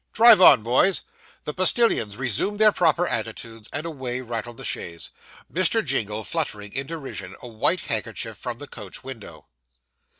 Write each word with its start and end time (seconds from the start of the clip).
drive 0.13 0.41
on, 0.41 0.63
boys.' 0.63 1.01
The 1.43 1.53
postillions 1.53 2.17
resumed 2.17 2.57
their 2.57 2.71
proper 2.71 3.07
attitudes, 3.07 3.69
and 3.71 3.85
away 3.85 4.19
rattled 4.21 4.57
the 4.57 4.65
chaise, 4.65 5.11
Mr. 5.53 5.85
Jingle 5.85 6.23
fluttering 6.23 6.73
in 6.73 6.87
derision 6.87 7.35
a 7.43 7.47
white 7.47 7.81
handkerchief 7.81 8.35
from 8.35 8.57
the 8.57 8.67
coach 8.67 9.03
window. 9.03 9.45